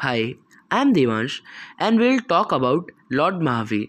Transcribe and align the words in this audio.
Hi, 0.00 0.34
I'm 0.70 0.92
Devansh 0.92 1.40
and 1.78 1.98
we'll 1.98 2.20
talk 2.20 2.52
about 2.52 2.90
Lord 3.10 3.36
Mahavir. 3.36 3.88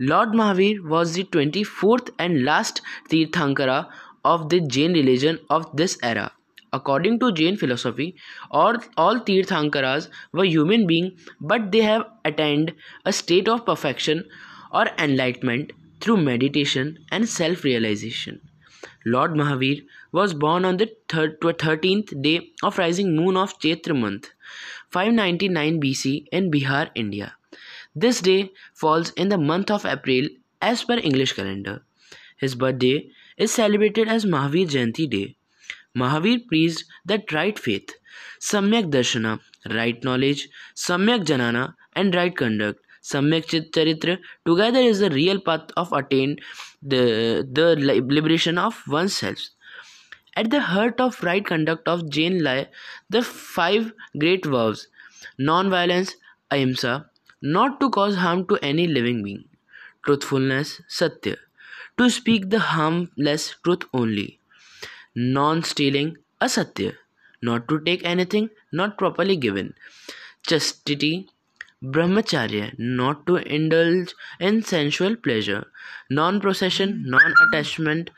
Lord 0.00 0.30
Mahavir 0.30 0.82
was 0.82 1.12
the 1.12 1.24
24th 1.24 2.08
and 2.18 2.46
last 2.46 2.80
Tirthankara 3.10 3.90
of 4.24 4.48
the 4.48 4.60
Jain 4.60 4.94
religion 4.94 5.38
of 5.50 5.76
this 5.76 5.98
era. 6.02 6.32
According 6.72 7.20
to 7.20 7.30
Jain 7.30 7.58
philosophy, 7.58 8.16
all, 8.50 8.78
all 8.96 9.20
Tirthankaras 9.20 10.08
were 10.32 10.46
human 10.46 10.86
beings 10.86 11.12
but 11.42 11.70
they 11.70 11.82
have 11.82 12.06
attained 12.24 12.72
a 13.04 13.12
state 13.12 13.46
of 13.46 13.66
perfection 13.66 14.24
or 14.72 14.86
enlightenment 14.98 15.72
through 16.00 16.16
meditation 16.16 17.04
and 17.12 17.28
self 17.28 17.64
realization. 17.64 18.40
Lord 19.04 19.32
Mahavir 19.32 19.84
was 20.10 20.32
born 20.32 20.64
on 20.64 20.78
the 20.78 20.90
13th 21.10 22.22
day 22.22 22.52
of 22.62 22.78
rising 22.78 23.14
moon 23.14 23.36
of 23.36 23.58
Chaitra 23.58 23.94
month 23.94 24.30
599 24.94 25.80
BC 25.80 26.26
in 26.30 26.50
Bihar, 26.50 26.90
India. 26.94 27.36
This 27.94 28.20
day 28.20 28.52
falls 28.74 29.10
in 29.24 29.28
the 29.28 29.38
month 29.38 29.70
of 29.70 29.86
April 29.94 30.28
as 30.62 30.84
per 30.84 30.98
English 30.98 31.32
calendar. 31.32 31.82
His 32.36 32.54
birthday 32.54 33.10
is 33.36 33.52
celebrated 33.52 34.08
as 34.08 34.24
Mahavir 34.24 34.68
Jayanti 34.76 35.08
Day. 35.10 35.36
Mahavir 35.96 36.46
preached 36.46 36.84
that 37.04 37.32
right 37.32 37.58
faith, 37.58 37.94
Samyak 38.40 38.90
Darshana, 38.90 39.40
right 39.70 40.02
knowledge, 40.04 40.48
Samyak 40.74 41.24
Jnana, 41.24 41.74
and 41.94 42.14
right 42.14 42.36
conduct 42.36 42.80
Samyak 43.04 43.70
Charitra 43.70 44.18
together 44.46 44.80
is 44.80 45.00
the 45.00 45.10
real 45.10 45.38
path 45.38 45.70
of 45.76 45.92
attain 45.92 46.38
the, 46.82 47.46
the 47.50 47.76
liberation 47.76 48.56
of 48.56 48.82
oneself. 48.88 49.50
At 50.36 50.50
the 50.50 50.60
heart 50.60 51.00
of 51.00 51.22
right 51.22 51.44
conduct 51.44 51.88
of 51.88 52.10
Jain 52.10 52.42
lie 52.42 52.68
the 53.10 53.22
five 53.22 53.92
great 54.18 54.44
vows. 54.44 54.88
Non-violence, 55.38 56.16
ahimsa, 56.50 57.10
not 57.42 57.80
to 57.80 57.90
cause 57.90 58.16
harm 58.16 58.46
to 58.48 58.58
any 58.62 58.86
living 58.86 59.22
being, 59.22 59.44
truthfulness, 60.04 60.80
satya, 60.88 61.36
to 61.98 62.10
speak 62.10 62.50
the 62.50 62.58
harmless 62.58 63.56
truth 63.64 63.82
only, 63.92 64.40
non-stealing, 65.14 66.18
asteya, 66.40 66.94
not 67.42 67.68
to 67.68 67.80
take 67.80 68.04
anything 68.04 68.50
not 68.72 68.98
properly 68.98 69.36
given, 69.36 69.74
chastity, 70.46 71.28
brahmacharya 71.82 72.74
not 72.78 73.26
to 73.26 73.36
indulge 73.36 74.14
in 74.40 74.62
sensual 74.62 75.16
pleasure. 75.16 75.66
Non-possession 76.10 77.04
non-attachment 77.06 78.10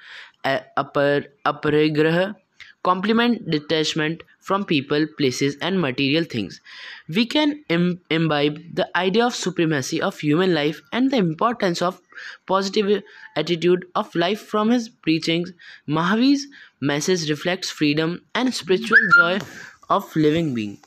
upper 0.76 1.26
aparigraha 1.44 2.34
complement 2.82 3.50
detachment 3.50 4.22
from 4.48 4.64
people 4.64 5.06
places 5.18 5.56
and 5.60 5.80
material 5.80 6.22
things. 6.24 6.60
We 7.08 7.26
can 7.26 7.64
Im- 7.68 8.00
imbibe 8.10 8.60
the 8.74 8.88
idea 8.96 9.26
of 9.26 9.34
supremacy 9.34 10.00
of 10.00 10.20
human 10.20 10.54
life 10.54 10.80
and 10.92 11.10
the 11.10 11.16
importance 11.16 11.82
of 11.82 12.00
positive 12.46 13.02
attitude 13.34 13.86
of 13.94 14.14
life 14.14 14.40
from 14.40 14.70
his 14.70 14.88
preachings. 14.88 15.52
Mahavir's 15.88 16.46
message 16.80 17.28
reflects 17.28 17.70
freedom 17.70 18.20
and 18.34 18.54
spiritual 18.54 18.98
joy 19.18 19.38
of 19.90 20.14
living 20.14 20.54
being. 20.54 20.78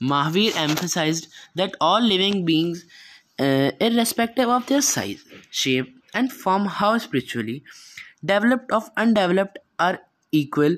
Mahavir 0.00 0.54
emphasized 0.56 1.28
that 1.54 1.74
all 1.80 2.00
living 2.00 2.44
beings, 2.44 2.84
uh, 3.38 3.70
irrespective 3.80 4.48
of 4.48 4.66
their 4.66 4.80
size, 4.82 5.24
shape, 5.50 5.94
and 6.14 6.32
form, 6.32 6.66
how 6.66 6.96
spiritually 6.98 7.64
developed 8.24 8.72
or 8.72 8.82
undeveloped, 8.96 9.58
are 9.78 10.00
equal, 10.32 10.76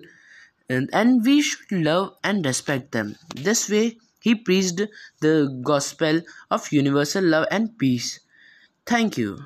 and 0.68 1.24
we 1.24 1.42
should 1.42 1.72
love 1.72 2.16
and 2.24 2.44
respect 2.44 2.92
them. 2.92 3.16
This 3.34 3.68
way, 3.70 3.98
he 4.20 4.34
preached 4.34 4.80
the 5.20 5.60
gospel 5.62 6.22
of 6.50 6.72
universal 6.72 7.24
love 7.24 7.46
and 7.50 7.78
peace. 7.78 8.20
Thank 8.86 9.18
you. 9.18 9.38